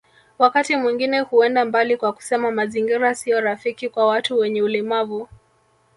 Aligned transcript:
Wakati 0.39 0.75
mwingine 0.75 1.19
huenda 1.19 1.65
mbali 1.65 1.97
kwa 1.97 2.13
kusema 2.13 2.51
mazingira 2.51 3.15
sio 3.15 3.41
rafiki 3.41 3.89
kwa 3.89 4.07
watu 4.07 4.37
wenye 4.37 4.61
ulemavu 4.61 5.29